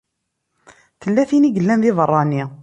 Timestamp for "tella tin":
1.01-1.47